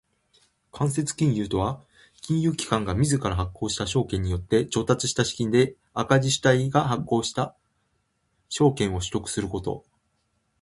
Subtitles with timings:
[0.71, 1.79] 間接金融とは
[2.21, 7.55] 金融機関が自ら発行した証券によって調達した資金で赤字主体が発行した
[8.49, 9.85] 証券を取得すること。